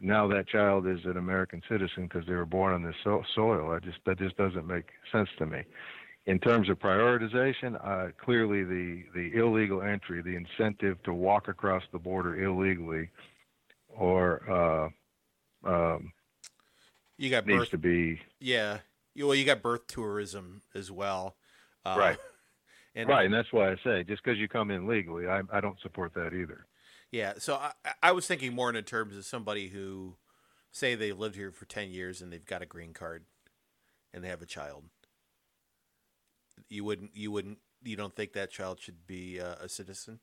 [0.00, 3.72] now that child is an American citizen because they were born on this so- soil?
[3.72, 5.62] I just that just doesn't make sense to me.
[6.26, 11.82] In terms of prioritization, uh, clearly the the illegal entry, the incentive to walk across
[11.92, 13.08] the border illegally,
[13.88, 14.92] or
[15.64, 16.12] uh, um,
[17.18, 18.78] you got needs birth, to be yeah
[19.26, 21.36] well, you got birth tourism as well.
[21.84, 22.18] Uh, right.
[22.94, 25.60] And, right, and that's why I say just because you come in legally, I, I
[25.60, 26.66] don't support that either.
[27.12, 30.16] Yeah, so I, I was thinking more in terms of somebody who,
[30.72, 33.26] say, they lived here for ten years and they've got a green card,
[34.12, 34.84] and they have a child.
[36.68, 40.18] You wouldn't, you wouldn't, you don't think that child should be uh, a citizen?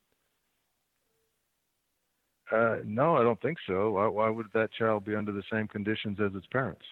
[2.51, 3.91] Uh, no, I don't think so.
[3.91, 6.84] Why, why would that child be under the same conditions as its parents?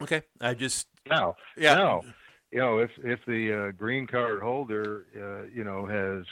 [0.00, 2.02] Okay, I just now, yeah, now,
[2.50, 6.24] you know, if if the uh, green card holder, uh, you know, has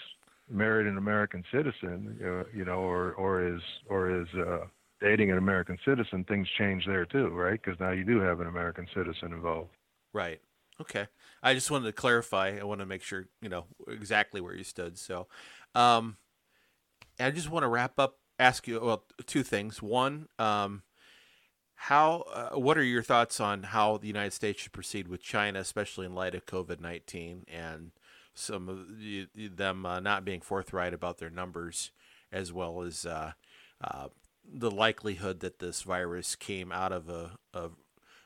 [0.51, 4.67] married an American citizen, uh, you know, or or is or is uh,
[5.01, 7.61] dating an American citizen, things change there too, right?
[7.63, 9.71] Because now you do have an American citizen involved.
[10.13, 10.41] Right.
[10.81, 11.07] Okay.
[11.43, 12.59] I just wanted to clarify.
[12.61, 14.99] I want to make sure you know exactly where you stood.
[14.99, 15.27] So,
[15.75, 16.17] um,
[17.19, 18.19] I just want to wrap up.
[18.39, 19.83] Ask you well two things.
[19.83, 20.83] One, um,
[21.85, 25.61] how uh, what are your thoughts on how the United States should proceed with China,
[25.61, 27.93] especially in light of COVID nineteen and
[28.35, 31.91] some of the, them uh, not being forthright about their numbers,
[32.31, 33.33] as well as uh,
[33.83, 34.09] uh,
[34.45, 37.73] the likelihood that this virus came out of a of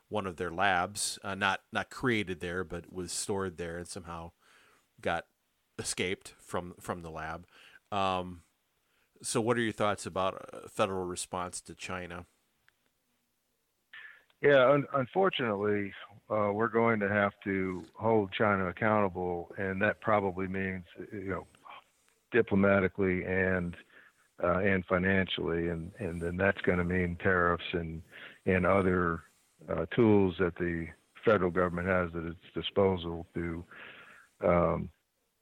[0.08, 4.32] one of their labs, uh, not not created there, but was stored there and somehow
[5.00, 5.26] got
[5.78, 7.46] escaped from from the lab.
[7.92, 8.42] Um,
[9.22, 12.26] so, what are your thoughts about a federal response to China?
[14.44, 15.90] Yeah, un- unfortunately,
[16.28, 21.46] uh, we're going to have to hold China accountable, and that probably means, you know,
[22.30, 23.74] diplomatically and
[24.42, 28.02] uh, and financially, and and then that's going to mean tariffs and
[28.44, 29.22] and other
[29.70, 30.88] uh, tools that the
[31.24, 33.64] federal government has at its disposal to
[34.44, 34.90] um,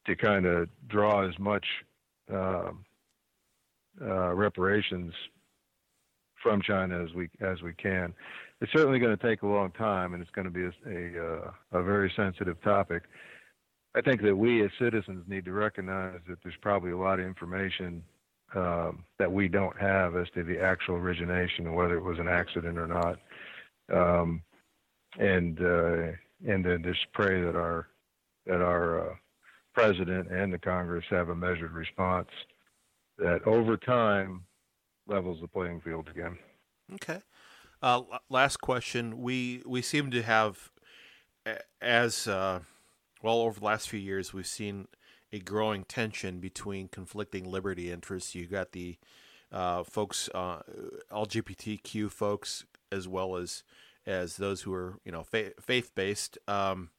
[0.06, 1.66] to kind of draw as much
[2.32, 2.84] um,
[4.00, 5.12] uh, reparations
[6.42, 8.14] from China as we as we can.
[8.62, 11.26] It's certainly going to take a long time, and it's going to be a a,
[11.26, 13.02] uh, a very sensitive topic.
[13.96, 17.26] I think that we as citizens need to recognize that there's probably a lot of
[17.26, 18.04] information
[18.54, 22.28] um, that we don't have as to the actual origination and whether it was an
[22.28, 23.18] accident or not.
[23.92, 24.42] Um,
[25.18, 26.12] and uh,
[26.46, 27.88] and then just pray that our
[28.46, 29.14] that our uh,
[29.74, 32.30] president and the Congress have a measured response
[33.18, 34.44] that over time
[35.08, 36.38] levels the playing field again.
[36.94, 37.20] Okay.
[37.82, 39.20] Uh, last question.
[39.20, 40.70] We we seem to have,
[41.80, 42.60] as uh,
[43.22, 44.86] well over the last few years, we've seen
[45.32, 48.36] a growing tension between conflicting liberty interests.
[48.36, 48.98] You got the
[49.50, 50.60] uh, folks, uh,
[51.10, 53.64] LGBTQ folks, as well as
[54.06, 56.38] as those who are you know faith based.
[56.46, 56.90] Um,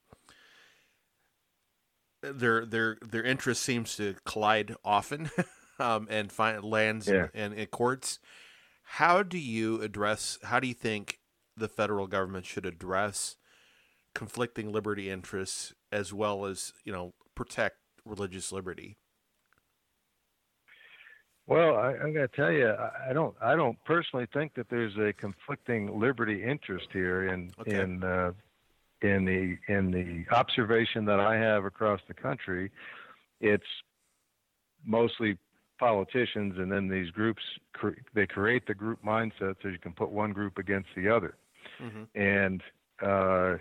[2.21, 5.29] their their their interest seems to collide often,
[5.79, 7.27] um, and find lands yeah.
[7.33, 8.19] and, and courts.
[8.83, 10.37] How do you address?
[10.43, 11.19] How do you think
[11.55, 13.35] the federal government should address
[14.13, 18.97] conflicting liberty interests as well as you know protect religious liberty?
[21.45, 23.35] Well, I, I got to tell you, I, I don't.
[23.41, 27.81] I don't personally think that there's a conflicting liberty interest here in Okay.
[27.81, 28.31] in uh,
[29.01, 32.71] in the in the observation that I have across the country.
[33.41, 33.63] It's
[34.85, 35.37] mostly
[35.83, 37.41] politicians, and then these groups
[37.73, 41.35] cre- they create the group mindset so you can put one group against the other.
[41.77, 42.61] hmm And
[43.01, 43.55] uh,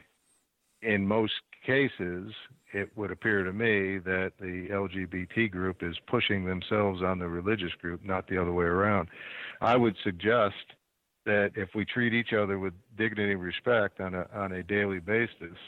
[0.82, 1.34] in most
[1.66, 2.32] cases,
[2.72, 7.74] it would appear to me that the LGBT group is pushing themselves on the religious
[7.80, 9.08] group, not the other way around.
[9.60, 10.64] I would suggest
[11.26, 15.00] that if we treat each other with dignity and respect on a on a daily
[15.00, 15.58] basis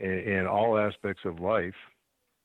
[0.00, 1.80] in, in all aspects of life,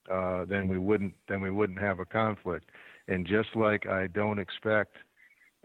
[0.09, 2.69] uh, then we wouldn't then we wouldn't have a conflict.
[3.07, 4.95] And just like I don't expect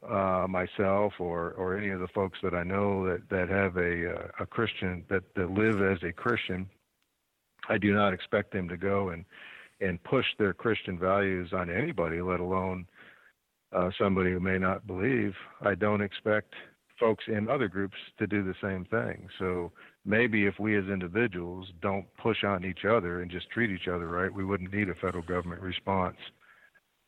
[0.09, 4.15] uh, myself or or any of the folks that I know that that have a
[4.15, 6.69] uh, a Christian that that live as a Christian,
[7.69, 9.25] I do not expect them to go and
[9.81, 12.87] and push their Christian values on anybody, let alone
[13.73, 15.35] uh, somebody who may not believe.
[15.61, 16.55] I don't expect
[16.99, 19.29] folks in other groups to do the same thing.
[19.39, 19.73] So
[20.05, 24.07] maybe if we as individuals don't push on each other and just treat each other
[24.07, 26.17] right, we wouldn't need a federal government response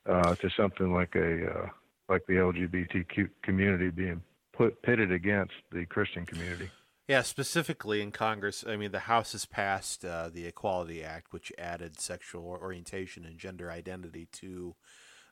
[0.09, 1.69] uh, to something like a uh,
[2.09, 6.71] like the LGBTQ community being put pitted against the Christian community.
[7.07, 11.51] Yeah, specifically in Congress, I mean, the House has passed uh, the Equality Act, which
[11.57, 14.75] added sexual orientation and gender identity to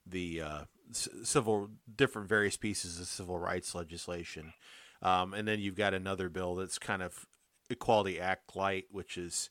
[0.06, 0.60] the uh,
[0.90, 4.54] civil different various pieces of civil rights legislation.
[5.02, 7.26] Um, and then you've got another bill that's kind of
[7.68, 9.50] Equality Act light, which is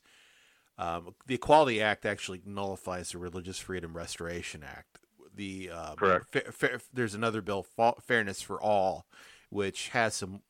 [0.78, 4.98] um, the Equality Act actually nullifies the Religious Freedom Restoration Act.
[5.36, 6.26] The uh, Correct.
[6.32, 9.06] fa- fa- there's another bill, Fa- Fairness for All,
[9.50, 10.40] which has some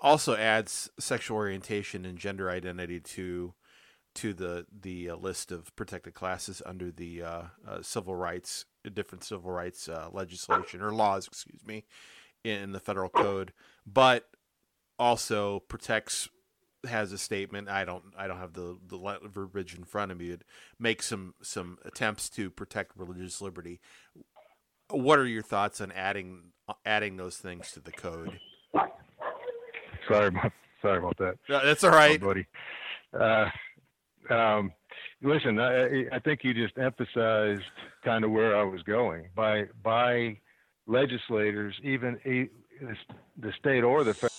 [0.00, 3.54] also adds sexual orientation and gender identity to
[4.14, 8.64] to the the uh, list of protected classes under the uh, uh, civil rights
[8.94, 11.84] different civil rights uh, legislation or laws excuse me
[12.44, 13.52] in the federal code
[13.86, 14.24] but
[14.98, 16.28] also protects
[16.86, 20.30] has a statement i don't i don't have the the verbiage in front of me
[20.30, 20.42] it
[20.78, 23.80] makes some some attempts to protect religious liberty
[24.90, 26.52] what are your thoughts on adding
[26.84, 28.38] adding those things to the code
[30.08, 31.38] Sorry about sorry about that.
[31.48, 32.46] No, that's all right Oh, buddy.
[33.12, 33.46] Uh,
[34.32, 34.72] um,
[35.22, 37.62] listen, I, I think you just emphasized
[38.04, 40.38] kind of where I was going by by
[40.86, 44.30] legislators, even the state or the federal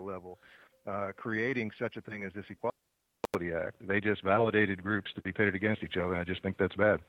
[0.00, 0.38] level,
[0.86, 3.76] uh, creating such a thing as this Equality Act.
[3.86, 6.16] They just validated groups to be pitted against each other.
[6.16, 7.00] I just think that's bad.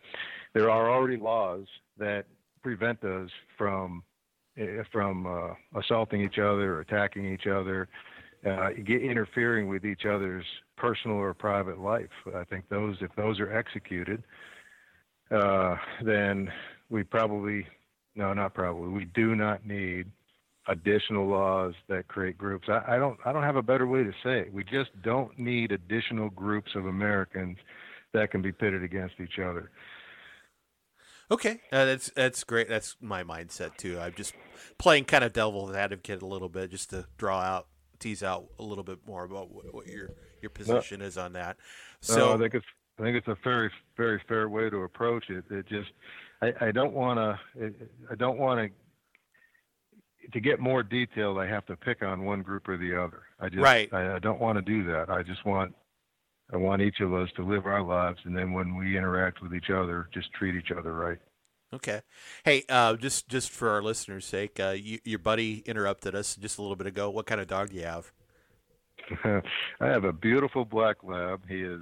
[0.53, 1.65] There are already laws
[1.97, 2.25] that
[2.61, 4.03] prevent us from
[4.57, 7.89] eh, from uh, assaulting each other or attacking each other,
[8.45, 10.45] uh, interfering with each other's
[10.77, 12.09] personal or private life.
[12.36, 14.23] I think those, if those are executed,
[15.31, 16.51] uh, then
[16.89, 17.65] we probably,
[18.15, 20.11] no, not probably, we do not need
[20.68, 22.68] additional laws that create groups.
[22.70, 24.53] I, I don't, I don't have a better way to say it.
[24.53, 27.57] We just don't need additional groups of Americans
[28.14, 29.72] that can be pitted against each other.
[31.32, 32.70] Okay, uh, that's that's great.
[32.70, 33.99] That's my mindset too.
[33.99, 34.34] I'm just
[34.78, 37.68] playing kind of devil's advocate a little bit, just to draw out,
[37.99, 40.09] tease out a little bit more about what, what your
[40.41, 41.57] your position is on that.
[42.01, 42.66] So I think it's
[42.99, 45.45] I think it's a very very fair way to approach it.
[45.49, 45.89] It just
[46.41, 47.72] I, I don't want to
[48.11, 48.76] I don't want to
[50.32, 51.38] to get more detailed.
[51.38, 53.24] I have to pick on one group or the other.
[53.39, 53.89] I just right.
[53.93, 55.09] I, I don't want to do that.
[55.09, 55.74] I just want
[56.51, 59.53] I want each of us to live our lives, and then when we interact with
[59.53, 61.17] each other, just treat each other right.
[61.74, 62.01] Okay.
[62.45, 66.57] Hey, uh, just just for our listeners' sake, uh, you, your buddy interrupted us just
[66.57, 67.09] a little bit ago.
[67.09, 68.11] What kind of dog do you have?
[69.82, 71.41] I have a beautiful black lab.
[71.47, 71.82] He is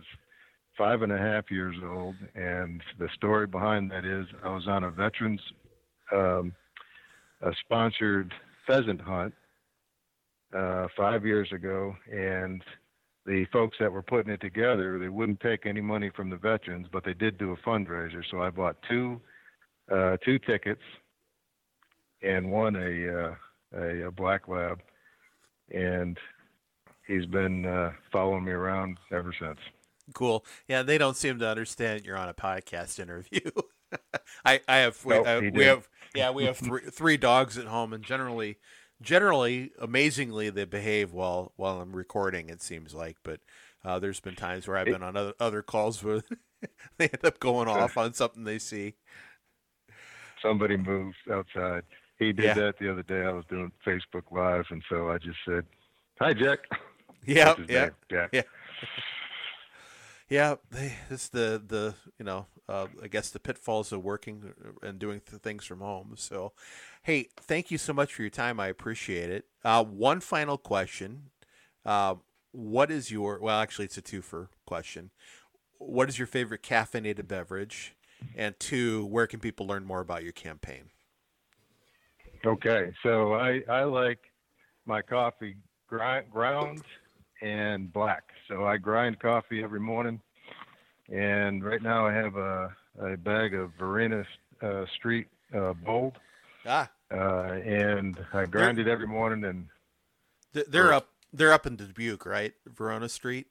[0.78, 4.86] five and a half years old, and the story behind that is I was on
[4.86, 5.42] a veterans
[6.14, 6.54] um,
[7.42, 8.34] a sponsored
[8.68, 9.34] pheasant hunt
[10.56, 12.64] uh, five years ago, and
[13.26, 16.88] the folks that were putting it together, they wouldn't take any money from the veterans,
[16.92, 18.24] but they did do a fundraiser.
[18.30, 19.22] So I bought two
[19.92, 20.82] uh, two tickets
[22.22, 23.36] and won a, uh,
[23.78, 24.80] a, a black lab,
[25.72, 26.18] and
[27.08, 29.60] he's been uh, following me around ever since.
[30.14, 30.46] Cool.
[30.68, 33.52] Yeah, they don't seem to understand you're on a podcast interview.
[34.46, 37.66] I I have we, Nope, uh, we have yeah we have three three dogs at
[37.66, 38.58] home, and generally
[39.02, 42.50] generally amazingly they behave while while I'm recording.
[42.50, 43.40] It seems like, but
[43.84, 46.22] uh, there's been times where I've been on other other calls where
[46.98, 48.96] they end up going off on something they see.
[50.42, 51.84] Somebody moves outside.
[52.18, 52.54] He did Yeah.
[52.54, 53.24] that the other day.
[53.24, 55.66] I was doing Facebook Live, and so I just said,
[56.20, 56.60] "Hi, Jack."
[57.26, 57.90] Yeah, yeah.
[58.10, 58.30] Jack.
[58.32, 58.42] Yeah.
[60.32, 64.98] Yeah, they, it's the the you know uh, I guess the pitfalls of working and
[64.98, 66.14] doing th- things from home.
[66.16, 66.54] So,
[67.04, 68.58] hey, thank you so much for your time.
[68.58, 69.48] I appreciate it.
[69.66, 71.32] Uh, one final question:
[71.86, 72.16] uh,
[72.54, 73.60] What is your well?
[73.60, 75.12] Actually, it's a twofer question.
[75.80, 77.94] What is your favorite caffeinated beverage?
[78.34, 80.92] And two, where can people learn more about your campaign?
[82.46, 84.32] Okay, so I I like
[84.86, 85.58] my coffee
[85.90, 86.84] ground
[87.42, 88.31] and black.
[88.52, 90.20] So I grind coffee every morning,
[91.10, 94.26] and right now I have a a bag of Verena
[94.62, 96.18] uh, Street uh, Bold,
[96.66, 99.46] Ah, uh, and I grind it every morning.
[99.46, 99.68] And
[100.68, 101.08] they're up.
[101.32, 102.54] They're up in Dubuque, right?
[102.68, 103.48] Verena Street.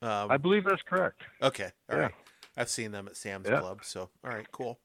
[0.00, 1.22] Um, I believe that's correct.
[1.42, 2.02] Okay, all Yeah.
[2.04, 2.14] right.
[2.56, 3.58] I've seen them at Sam's Yeah.
[3.58, 4.78] Club, so all right, cool.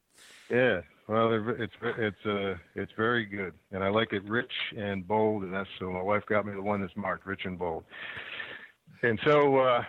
[0.50, 5.44] Yeah, well, it's it's uh it's very good, and I like it rich and bold,
[5.44, 7.84] and that's so my wife got me the one that's marked rich and bold.
[9.02, 9.82] And so, uh,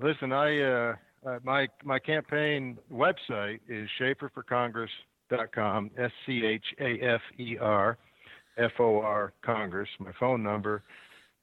[0.00, 7.20] listen, I uh, uh, my my campaign website is schaferforcongress.com, S C H A F
[7.38, 7.96] E R
[8.58, 9.88] F O R Congress.
[10.00, 10.82] My phone number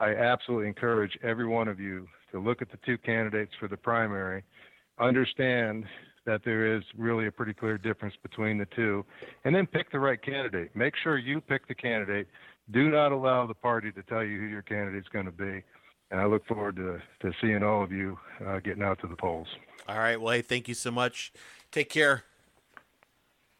[0.00, 3.76] I absolutely encourage every one of you to look at the two candidates for the
[3.76, 4.44] primary,
[5.00, 5.84] understand
[6.24, 9.04] that there is really a pretty clear difference between the two,
[9.44, 10.74] and then pick the right candidate.
[10.76, 12.28] Make sure you pick the candidate.
[12.70, 15.62] Do not allow the party to tell you who your candidate is going to be.
[16.10, 19.16] And I look forward to, to seeing all of you uh, getting out to the
[19.16, 19.48] polls.
[19.88, 21.32] All right, well, hey, thank you so much.
[21.70, 22.24] Take care.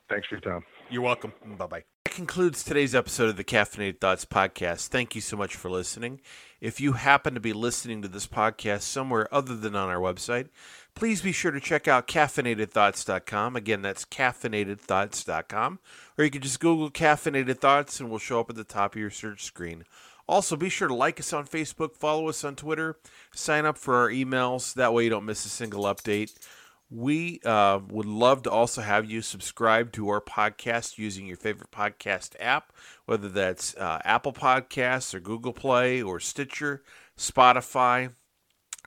[0.08, 0.64] Thanks for your time.
[0.90, 1.32] You're welcome.
[1.58, 1.84] Bye bye.
[2.18, 4.88] Concludes today's episode of the Caffeinated Thoughts podcast.
[4.88, 6.20] Thank you so much for listening.
[6.60, 10.48] If you happen to be listening to this podcast somewhere other than on our website,
[10.96, 13.54] please be sure to check out caffeinatedthoughts.com.
[13.54, 15.78] Again, that's caffeinatedthoughts.com.
[16.18, 19.00] Or you can just Google Caffeinated Thoughts and we'll show up at the top of
[19.00, 19.84] your search screen.
[20.26, 22.96] Also, be sure to like us on Facebook, follow us on Twitter,
[23.32, 24.74] sign up for our emails.
[24.74, 26.34] That way you don't miss a single update.
[26.90, 31.70] We uh, would love to also have you subscribe to our podcast using your favorite
[31.70, 32.72] podcast app,
[33.04, 36.82] whether that's uh, Apple Podcasts or Google Play or Stitcher,
[37.16, 38.14] Spotify,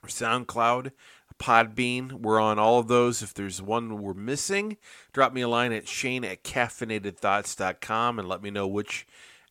[0.02, 0.90] or SoundCloud,
[1.38, 2.12] Podbean.
[2.12, 3.22] We're on all of those.
[3.22, 4.78] If there's one we're missing,
[5.12, 9.06] drop me a line at shane at caffeinatedthoughts.com and let me know which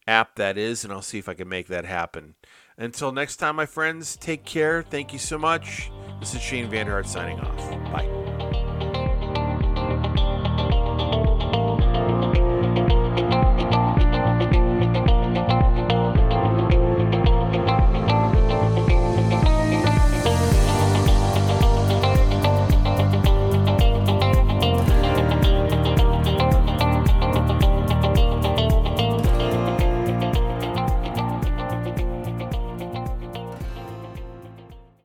[0.07, 2.35] app that is, and I'll see if I can make that happen.
[2.77, 4.81] Until next time, my friends, take care.
[4.81, 5.91] Thank you so much.
[6.19, 7.69] This is Shane Vander Hart signing off.
[7.91, 8.20] Bye.